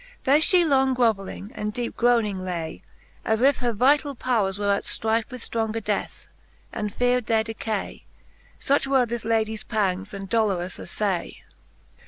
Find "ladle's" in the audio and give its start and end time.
9.25-9.61